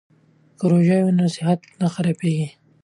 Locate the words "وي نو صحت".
1.03-1.59